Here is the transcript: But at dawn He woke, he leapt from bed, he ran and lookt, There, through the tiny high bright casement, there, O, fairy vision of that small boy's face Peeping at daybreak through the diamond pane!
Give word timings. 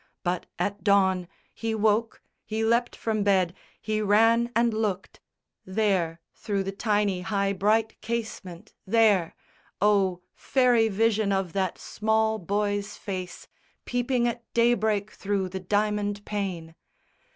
But 0.23 0.47
at 0.57 0.83
dawn 0.83 1.27
He 1.53 1.75
woke, 1.75 2.23
he 2.43 2.65
leapt 2.65 2.95
from 2.95 3.21
bed, 3.23 3.53
he 3.79 4.01
ran 4.01 4.51
and 4.55 4.73
lookt, 4.73 5.19
There, 5.63 6.19
through 6.33 6.63
the 6.63 6.71
tiny 6.71 7.21
high 7.21 7.53
bright 7.53 8.01
casement, 8.01 8.73
there, 8.87 9.35
O, 9.79 10.23
fairy 10.33 10.87
vision 10.87 11.31
of 11.31 11.53
that 11.53 11.77
small 11.77 12.39
boy's 12.39 12.97
face 12.97 13.47
Peeping 13.85 14.27
at 14.27 14.43
daybreak 14.55 15.11
through 15.11 15.49
the 15.49 15.59
diamond 15.59 16.25
pane! 16.25 16.73